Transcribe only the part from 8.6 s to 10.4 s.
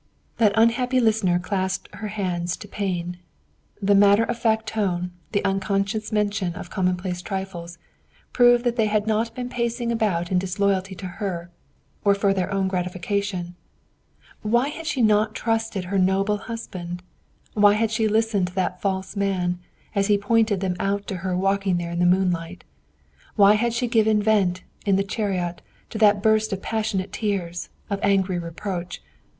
that they had not been pacing about in